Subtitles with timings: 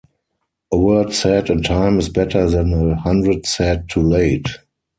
[0.71, 4.47] A word said in time is better than a hundred said too late.